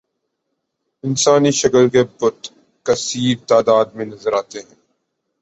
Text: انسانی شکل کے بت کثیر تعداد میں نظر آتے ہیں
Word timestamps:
انسانی 1.03 1.51
شکل 1.51 1.89
کے 1.89 2.03
بت 2.19 2.39
کثیر 2.85 3.35
تعداد 3.47 3.85
میں 3.95 4.05
نظر 4.05 4.33
آتے 4.33 4.59
ہیں 4.59 4.75